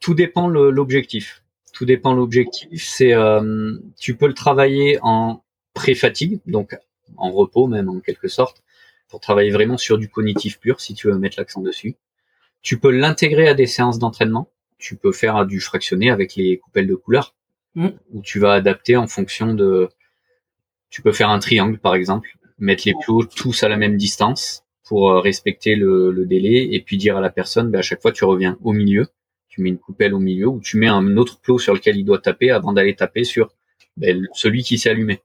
[0.00, 1.42] Tout dépend l'objectif.
[1.72, 5.42] Tout dépend l'objectif, c'est euh, tu peux le travailler en
[5.74, 6.76] pré-fatigue donc
[7.16, 8.62] en repos même en quelque sorte
[9.08, 11.96] pour travailler vraiment sur du cognitif pur si tu veux mettre l'accent dessus.
[12.62, 16.86] Tu peux l'intégrer à des séances d'entraînement, tu peux faire du fractionné avec les coupelles
[16.86, 17.34] de couleurs
[17.74, 17.88] mmh.
[18.12, 19.88] où tu vas adapter en fonction de
[20.90, 24.64] tu peux faire un triangle, par exemple, mettre les plots tous à la même distance
[24.84, 28.12] pour euh, respecter le, délai et puis dire à la personne, bah, à chaque fois,
[28.12, 29.06] tu reviens au milieu,
[29.48, 32.04] tu mets une coupelle au milieu ou tu mets un autre plot sur lequel il
[32.04, 33.52] doit taper avant d'aller taper sur
[33.96, 35.20] ben, celui qui s'est allumé.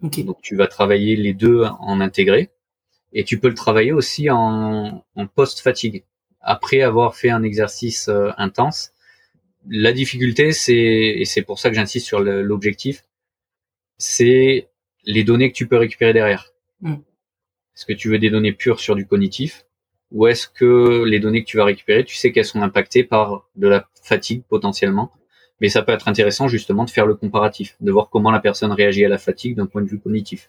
[0.00, 2.50] Donc tu vas travailler les deux en intégré
[3.12, 6.04] et tu peux le travailler aussi en, en post-fatigue.
[6.40, 8.92] Après avoir fait un exercice euh, intense,
[9.68, 13.04] la difficulté, c'est, et c'est pour ça que j'insiste sur l'objectif,
[13.98, 14.68] c'est
[15.04, 16.52] les données que tu peux récupérer derrière.
[16.80, 16.94] Mm.
[17.74, 19.64] Est-ce que tu veux des données pures sur du cognitif
[20.10, 23.48] ou est-ce que les données que tu vas récupérer, tu sais qu'elles sont impactées par
[23.56, 25.10] de la fatigue potentiellement
[25.62, 28.72] mais ça peut être intéressant justement de faire le comparatif, de voir comment la personne
[28.72, 30.48] réagit à la fatigue d'un point de vue cognitif.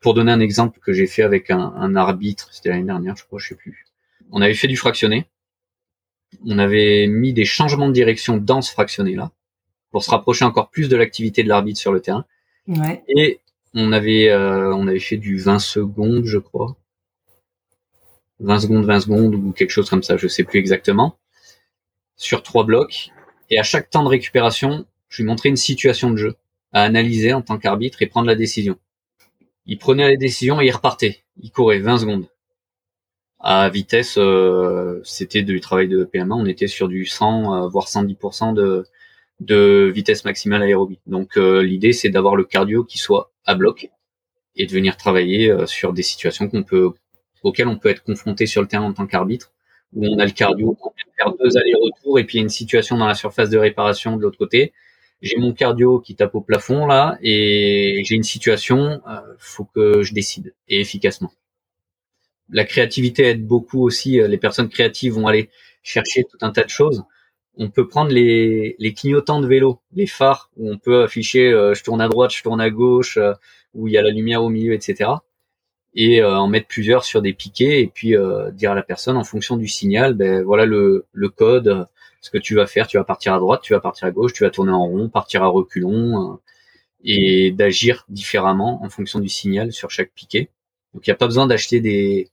[0.00, 3.38] Pour donner un exemple que j'ai fait avec un, arbitre, c'était l'année dernière, je crois,
[3.38, 3.86] je sais plus.
[4.32, 5.26] On avait fait du fractionné.
[6.44, 9.30] On avait mis des changements de direction dans ce fractionné là.
[9.92, 12.24] pour se rapprocher encore plus de l'activité de l'arbitre sur le terrain.
[13.08, 13.40] Et
[13.74, 16.76] on avait, euh, on avait fait du 20 secondes, je crois.
[18.40, 21.18] 20 secondes, 20 secondes ou quelque chose comme ça, je sais plus exactement.
[22.16, 23.10] Sur trois blocs.
[23.50, 26.36] Et à chaque temps de récupération, je lui montrais une situation de jeu
[26.72, 28.78] à analyser en tant qu'arbitre et prendre la décision.
[29.66, 31.22] Il prenait la décision et il repartait.
[31.40, 32.26] Il courait 20 secondes.
[33.40, 37.86] À vitesse, euh, c'était du travail de PMA, on était sur du 100, euh, voire
[37.86, 38.84] 110% de,
[39.40, 40.98] de vitesse maximale aérobie.
[41.06, 43.88] Donc euh, l'idée, c'est d'avoir le cardio qui soit à bloc
[44.56, 46.90] et de venir travailler sur des situations qu'on peut,
[47.44, 49.52] auxquelles on peut être confronté sur le terrain en tant qu'arbitre,
[49.94, 52.44] où on a le cardio, on peut faire deux allers-retours et puis il y a
[52.44, 54.72] une situation dans la surface de réparation de l'autre côté
[55.20, 60.02] j'ai mon cardio qui tape au plafond là et j'ai une situation, euh, faut que
[60.02, 61.32] je décide et efficacement.
[62.50, 64.20] La créativité aide beaucoup aussi.
[64.20, 65.50] Euh, les personnes créatives vont aller
[65.82, 67.04] chercher tout un tas de choses.
[67.58, 71.74] On peut prendre les, les clignotants de vélo, les phares où on peut afficher euh,
[71.74, 73.18] je tourne à droite, je tourne à gauche,
[73.74, 75.10] où il y a la lumière au milieu, etc.
[75.94, 78.14] Et en mettre plusieurs sur des piquets et puis
[78.52, 81.88] dire à la personne en fonction du signal, ben voilà le, le code
[82.20, 84.32] ce que tu vas faire, tu vas partir à droite, tu vas partir à gauche,
[84.32, 86.36] tu vas tourner en rond, partir à reculons, euh,
[87.04, 90.50] et d'agir différemment en fonction du signal sur chaque piquet.
[90.92, 92.28] Donc il n'y a pas besoin d'acheter des,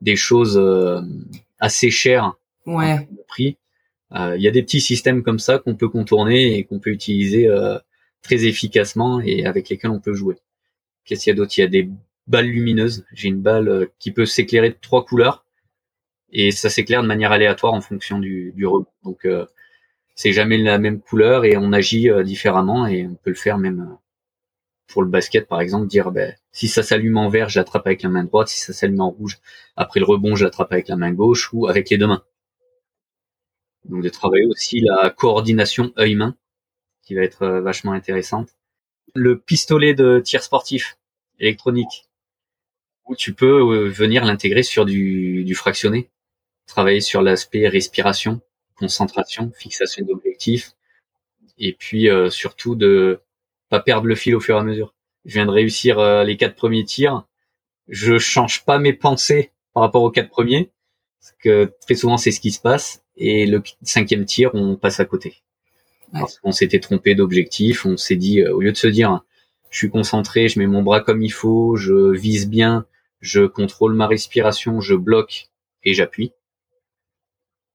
[0.00, 1.00] des choses euh,
[1.60, 2.34] assez chères
[2.66, 3.08] ouais.
[3.28, 3.56] prix.
[4.14, 6.90] Euh, il y a des petits systèmes comme ça qu'on peut contourner et qu'on peut
[6.90, 7.48] utiliser
[8.22, 10.36] très efficacement et avec lesquels on peut jouer.
[11.04, 11.56] Qu'est-ce qu'il y a d'autre?
[11.56, 11.88] Il y a des
[12.26, 13.04] balles lumineuses.
[13.12, 15.44] J'ai une balle qui peut s'éclairer de trois couleurs
[16.32, 18.86] et ça s'éclaire de manière aléatoire en fonction du, rebond.
[19.04, 19.46] Donc euh,
[20.14, 23.58] c'est jamais la même couleur et on agit euh, différemment et on peut le faire
[23.58, 23.94] même euh,
[24.88, 28.02] pour le basket par exemple, dire ben, si ça s'allume en vert, je l'attrape avec
[28.02, 29.38] la main droite, si ça s'allume en rouge,
[29.76, 32.22] après le rebond, je l'attrape avec la main gauche ou avec les deux mains.
[33.84, 36.36] Donc de travailler aussi la coordination œil-main
[37.02, 38.50] qui va être vachement intéressante.
[39.14, 40.98] Le pistolet de tir sportif
[41.38, 42.08] électronique
[43.06, 46.10] où tu peux venir l'intégrer sur du, fractionné
[46.70, 48.40] travailler sur l'aspect respiration,
[48.76, 50.72] concentration, fixation d'objectifs,
[51.58, 53.20] et puis euh, surtout de
[53.68, 54.94] pas perdre le fil au fur et à mesure.
[55.24, 57.26] Je viens de réussir euh, les quatre premiers tirs,
[57.88, 60.70] je change pas mes pensées par rapport aux quatre premiers,
[61.20, 65.00] parce que très souvent c'est ce qui se passe, et le cinquième tir on passe
[65.00, 65.42] à côté.
[66.12, 69.22] Parce qu'on s'était trompé d'objectif, on s'est dit euh, au lieu de se dire
[69.70, 72.86] je suis concentré, je mets mon bras comme il faut, je vise bien,
[73.20, 75.48] je contrôle ma respiration, je bloque
[75.84, 76.32] et j'appuie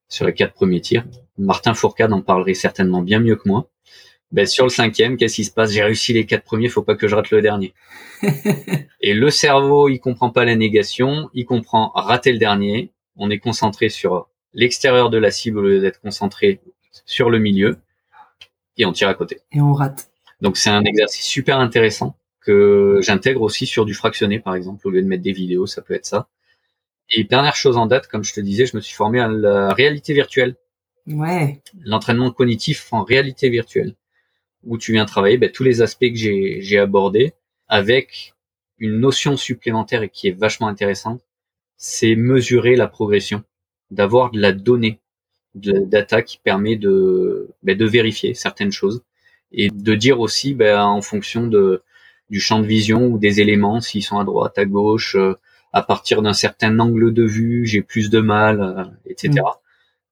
[0.09, 1.05] sur les quatre premiers tirs.
[1.37, 3.69] Martin Fourcade en parlerait certainement bien mieux que moi.
[4.31, 5.71] Ben, sur le cinquième, qu'est-ce qui se passe?
[5.71, 7.73] J'ai réussi les quatre premiers, faut pas que je rate le dernier.
[9.01, 12.91] et le cerveau, il comprend pas la négation, il comprend rater le dernier.
[13.15, 16.61] On est concentré sur l'extérieur de la cible au lieu d'être concentré
[17.05, 17.77] sur le milieu,
[18.77, 19.41] et on tire à côté.
[19.51, 20.09] Et on rate.
[20.41, 24.91] Donc c'est un exercice super intéressant que j'intègre aussi sur du fractionné, par exemple, au
[24.91, 26.27] lieu de mettre des vidéos, ça peut être ça.
[27.09, 29.73] Et dernière chose en date, comme je te disais, je me suis formé à la
[29.73, 30.55] réalité virtuelle.
[31.07, 31.61] Ouais.
[31.81, 33.95] L'entraînement cognitif en réalité virtuelle,
[34.63, 37.33] où tu viens travailler ben, tous les aspects que j'ai abordés
[37.67, 38.33] avec
[38.77, 41.21] une notion supplémentaire et qui est vachement intéressante,
[41.77, 43.43] c'est mesurer la progression,
[43.91, 44.99] d'avoir de la donnée,
[45.55, 49.03] de la data qui permet de, ben, de vérifier certaines choses
[49.51, 51.83] et de dire aussi ben, en fonction de,
[52.29, 55.35] du champ de vision ou des éléments, s'ils sont à droite, à gauche, euh,
[55.73, 59.41] à partir d'un certain angle de vue, j'ai plus de mal, euh, etc.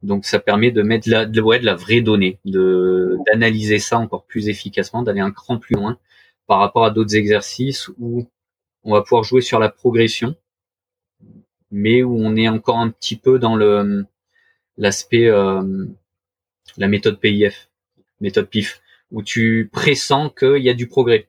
[0.01, 0.07] Mm.
[0.07, 3.97] Donc ça permet de mettre la, de, ouais, de la vraie donnée, de d'analyser ça
[3.97, 5.97] encore plus efficacement, d'aller un cran plus loin
[6.45, 8.27] par rapport à d'autres exercices où
[8.83, 10.35] on va pouvoir jouer sur la progression,
[11.73, 14.05] mais où on est encore un petit peu dans le
[14.77, 15.85] l'aspect euh,
[16.77, 17.69] la méthode PIF,
[18.21, 18.81] méthode PIF,
[19.11, 21.27] où tu pressens qu'il y a du progrès.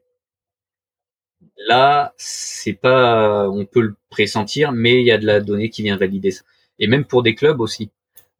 [1.67, 5.83] Là, c'est pas, on peut le pressentir, mais il y a de la donnée qui
[5.83, 6.43] vient valider ça.
[6.79, 7.91] Et même pour des clubs aussi,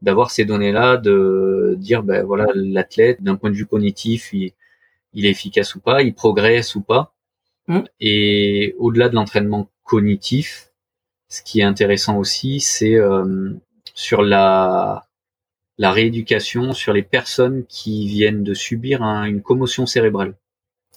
[0.03, 4.53] d'avoir ces données-là, de dire, ben voilà, l'athlète, d'un point de vue cognitif, il,
[5.15, 7.15] est efficace ou pas, il progresse ou pas.
[7.69, 7.81] Mm.
[8.01, 10.74] Et au-delà de l'entraînement cognitif,
[11.35, 13.53] ce qui est intéressant aussi, c'est euh,
[13.95, 15.09] sur la
[15.77, 20.37] la rééducation sur les personnes qui viennent de subir une commotion cérébrale.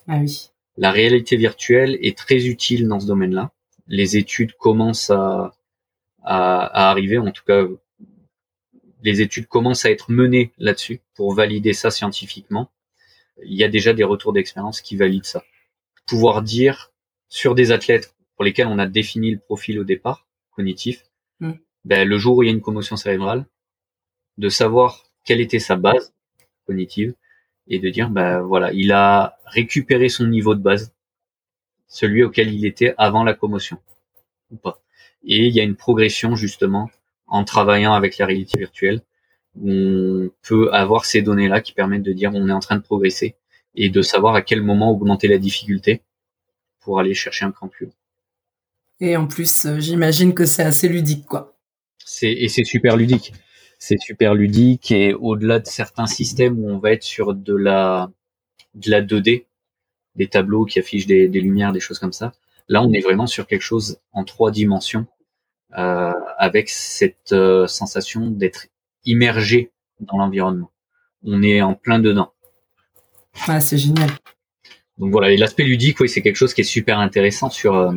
[0.07, 0.51] Ah oui.
[0.77, 3.51] La réalité virtuelle est très utile dans ce domaine-là.
[3.87, 5.55] Les études commencent à,
[6.21, 7.63] à, arriver, en tout cas,
[9.01, 12.69] les études commencent à être menées là-dessus pour valider ça scientifiquement.
[13.43, 15.43] Il y a déjà des retours d'expérience qui valident ça.
[16.05, 16.91] Pouvoir dire
[17.27, 20.26] sur des athlètes pour lesquels on a défini le profil au départ,
[20.57, 21.05] cognitif,
[21.39, 21.53] hmm.
[21.85, 23.45] ben, le jour où il y a une commotion cérébrale,
[24.37, 26.13] de savoir quelle était sa base
[26.65, 27.13] cognitive
[27.67, 30.93] et de dire bah voilà, il a récupéré son niveau de base,
[31.87, 33.77] celui auquel il était avant la commotion
[34.51, 34.81] ou pas.
[35.23, 36.89] Et il y a une progression justement
[37.27, 39.01] en travaillant avec la réalité virtuelle
[39.55, 42.81] où on peut avoir ces données-là qui permettent de dire on est en train de
[42.81, 43.35] progresser
[43.75, 46.01] et de savoir à quel moment augmenter la difficulté
[46.79, 47.93] pour aller chercher un cran plus haut.
[48.99, 51.55] Et en plus, euh, j'imagine que c'est assez ludique, quoi.
[52.03, 53.33] C'est et c'est super ludique.
[53.79, 58.09] C'est super ludique et au-delà de certains systèmes où on va être sur de la
[58.73, 59.45] de la 2D,
[60.15, 62.33] des tableaux qui affichent des, des lumières, des choses comme ça.
[62.69, 65.07] Là, on est vraiment sur quelque chose en trois dimensions,
[65.77, 68.67] euh, avec cette euh, sensation d'être
[69.05, 70.71] immergé dans l'environnement.
[71.23, 72.31] On est en plein dedans.
[73.47, 74.09] Ah, c'est génial.
[74.97, 77.93] Donc voilà, et l'aspect ludique, oui, c'est quelque chose qui est super intéressant sur euh,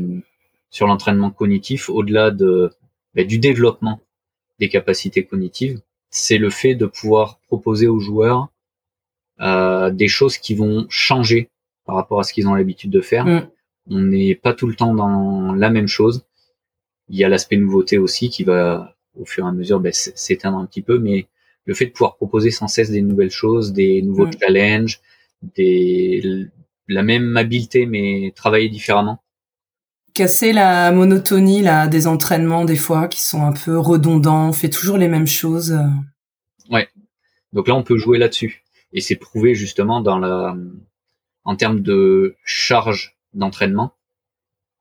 [0.70, 2.70] sur l'entraînement cognitif, au-delà de
[3.14, 4.00] bah, du développement
[4.58, 5.80] des capacités cognitives,
[6.10, 8.48] c'est le fait de pouvoir proposer aux joueurs
[9.40, 11.48] euh, des choses qui vont changer
[11.84, 13.26] par rapport à ce qu'ils ont l'habitude de faire.
[13.26, 13.48] Mm.
[13.90, 16.24] On n'est pas tout le temps dans la même chose.
[17.08, 20.58] Il y a l'aspect nouveauté aussi qui va au fur et à mesure bah, s'éteindre
[20.58, 21.26] un petit peu, mais
[21.64, 24.38] le fait de pouvoir proposer sans cesse des nouvelles choses, des nouveaux Mm.
[24.40, 25.00] challenges,
[25.56, 26.46] des
[26.86, 29.22] la même habileté mais travailler différemment.
[30.14, 34.68] Casser la monotonie là des entraînements des fois qui sont un peu redondants, on fait
[34.68, 35.72] toujours les mêmes choses.
[35.72, 35.86] euh.
[37.52, 38.62] Donc là, on peut jouer là-dessus.
[38.92, 40.56] Et c'est prouvé justement dans la,
[41.44, 43.92] en termes de charge d'entraînement,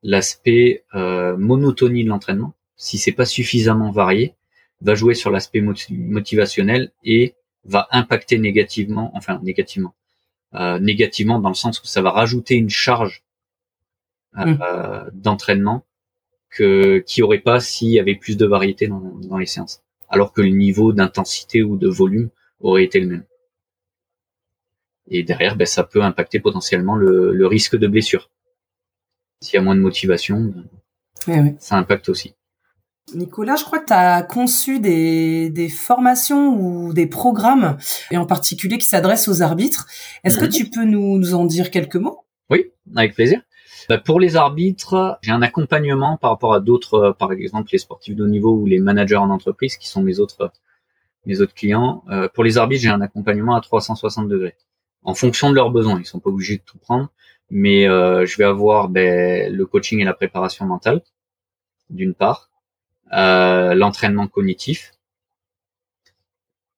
[0.02, 4.34] l'aspect euh, monotonie de l'entraînement, si c'est pas suffisamment varié,
[4.80, 9.94] va jouer sur l'aspect moti- motivationnel et va impacter négativement, enfin négativement,
[10.54, 13.22] euh, négativement dans le sens où ça va rajouter une charge
[14.38, 15.10] euh, Mm.
[15.14, 15.84] d'entraînement
[16.50, 20.32] que qui aurait pas s'il y avait plus de variété dans, dans les séances, alors
[20.32, 23.24] que le niveau d'intensité ou de volume aurait été le même.
[25.08, 28.30] Et derrière, ben, ça peut impacter potentiellement le, le risque de blessure.
[29.40, 30.64] S'il y a moins de motivation, ben,
[31.28, 31.54] Eh oui.
[31.58, 32.34] ça impacte aussi.
[33.14, 37.76] Nicolas, je crois que tu as conçu des, des formations ou des programmes,
[38.12, 39.88] et en particulier qui s'adressent aux arbitres.
[40.22, 42.20] Est-ce que tu peux nous, nous en dire quelques mots?
[42.50, 43.42] Oui, avec plaisir.
[43.88, 47.78] Bah, pour les arbitres, j'ai un accompagnement par rapport à d'autres, euh, par exemple les
[47.78, 50.52] sportifs de haut niveau ou les managers en entreprise qui sont mes autres,
[51.26, 52.04] mes autres clients.
[52.10, 54.54] Euh, pour les arbitres, j'ai un accompagnement à 360 degrés
[55.02, 55.98] en fonction de leurs besoins.
[55.98, 57.10] Ils sont pas obligés de tout prendre,
[57.50, 61.02] mais euh, je vais avoir ben, le coaching et la préparation mentale,
[61.88, 62.50] d'une part,
[63.12, 64.92] euh, l'entraînement cognitif.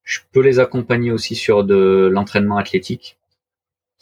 [0.02, 3.18] Je peux les accompagner aussi sur de l'entraînement athlétique.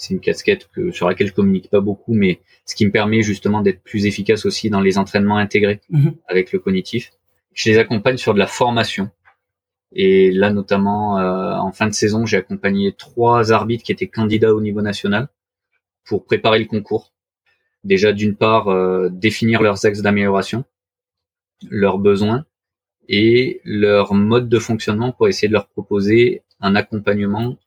[0.00, 3.20] C'est une casquette que, sur laquelle je communique pas beaucoup, mais ce qui me permet
[3.20, 6.14] justement d'être plus efficace aussi dans les entraînements intégrés Mhm.
[6.26, 7.10] avec le cognitif.
[7.52, 9.10] Je les accompagne sur de la formation.
[9.92, 14.54] Et là, notamment, euh, en fin de saison, j'ai accompagné trois arbitres qui étaient candidats
[14.54, 15.28] au niveau national
[16.06, 17.12] pour préparer le concours.
[17.84, 20.64] Déjà, d'une part, euh, définir leurs axes d'amélioration,
[21.68, 22.46] leurs besoins
[23.06, 27.58] et leur mode de fonctionnement pour essayer de leur proposer un accompagnement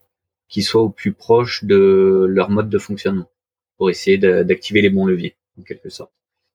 [0.54, 3.30] qui soit au plus proche de leur mode de fonctionnement,
[3.78, 6.12] pour essayer d'a- d'activer les bons leviers, en quelque sorte.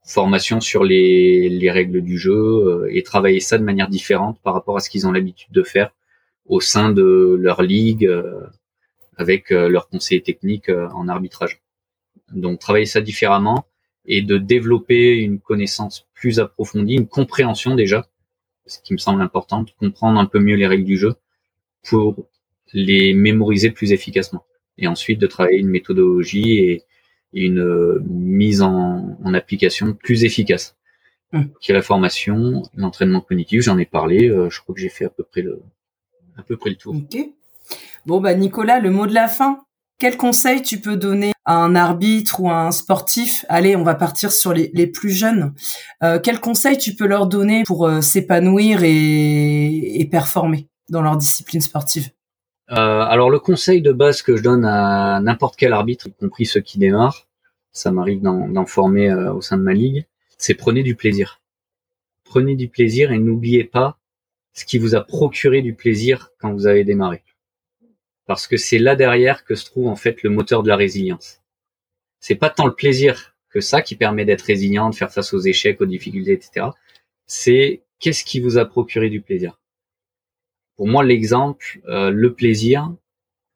[0.06, 4.54] Formation sur les, les règles du jeu euh, et travailler ça de manière différente par
[4.54, 5.90] rapport à ce qu'ils ont l'habitude de faire
[6.46, 8.46] au sein de leur ligue euh,
[9.16, 11.60] avec euh, leurs conseillers techniques en arbitrage.
[12.30, 13.66] Donc travailler ça différemment
[14.06, 18.06] et de développer une connaissance plus approfondie, une compréhension déjà,
[18.66, 21.16] ce qui me semble important, comprendre un peu mieux les règles du jeu
[21.82, 22.28] pour
[22.72, 24.44] les mémoriser plus efficacement.
[24.76, 26.84] Et ensuite de travailler une méthodologie et
[27.34, 30.76] et une euh, mise en, en application plus efficace.
[31.32, 31.42] Mm.
[31.60, 35.04] Qui est la formation, l'entraînement cognitif, j'en ai parlé, euh, je crois que j'ai fait
[35.04, 35.60] à peu près le
[36.38, 36.94] à peu près le tour.
[36.96, 37.18] Ok.
[38.06, 39.60] Bon bah Nicolas, le mot de la fin.
[39.98, 43.44] Quel conseil tu peux donner à un arbitre ou à un sportif?
[43.48, 45.52] Allez, on va partir sur les, les plus jeunes.
[46.02, 51.16] Euh, quel conseil tu peux leur donner pour euh, s'épanouir et, et performer dans leur
[51.16, 52.08] discipline sportive?
[52.76, 56.60] Alors le conseil de base que je donne à n'importe quel arbitre, y compris ceux
[56.60, 57.26] qui démarrent,
[57.72, 60.06] ça m'arrive d'en d'en former euh, au sein de ma ligue,
[60.36, 61.40] c'est prenez du plaisir.
[62.24, 63.98] Prenez du plaisir et n'oubliez pas
[64.52, 67.22] ce qui vous a procuré du plaisir quand vous avez démarré.
[68.26, 71.40] Parce que c'est là derrière que se trouve en fait le moteur de la résilience.
[72.20, 75.40] C'est pas tant le plaisir que ça qui permet d'être résilient, de faire face aux
[75.40, 76.66] échecs, aux difficultés, etc.
[77.26, 79.57] C'est qu'est-ce qui vous a procuré du plaisir
[80.78, 82.90] pour moi l'exemple, euh, le plaisir,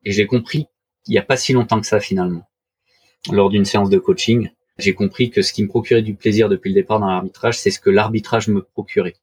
[0.04, 0.66] et j'ai compris
[1.06, 2.46] il n'y a pas si longtemps que ça finalement,
[3.30, 6.68] lors d'une séance de coaching, j'ai compris que ce qui me procurait du plaisir depuis
[6.68, 9.16] le départ dans l'arbitrage, c'est ce que l'arbitrage me procurait,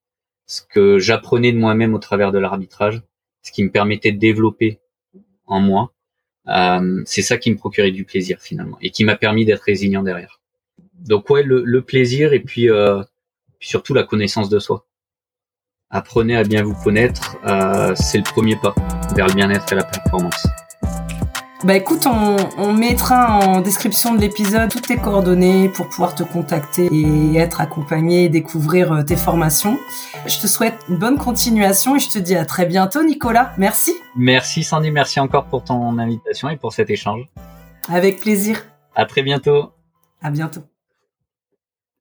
[0.46, 3.02] ce que j'apprenais de moi-même au travers de l'arbitrage,
[3.44, 4.80] ce qui me permettait de développer
[5.46, 5.94] en moi
[6.48, 10.04] Euh, c'est ça qui me procurait du plaisir finalement et qui m'a permis d'être résilient
[10.04, 10.40] derrière.
[10.94, 12.68] Donc ouais, le, plaisir et euh, puis,
[13.60, 14.88] surtout la connaissance de soi.
[15.92, 18.76] Apprenez à bien vous connaître, euh, c'est le premier pas
[19.16, 20.46] vers le bien-être et la performance.
[21.64, 26.22] Bah écoute, on, on, mettra en description de l'épisode toutes tes coordonnées pour pouvoir te
[26.22, 29.80] contacter et être accompagné et découvrir euh, tes formations.
[30.28, 33.52] Je te souhaite une bonne continuation et je te dis à très bientôt Nicolas.
[33.58, 33.96] Merci.
[34.16, 37.28] Merci Sandy, merci encore pour ton invitation et pour cet échange.
[37.92, 38.64] Avec plaisir.
[38.96, 39.72] À très bientôt.
[40.22, 40.62] À bientôt.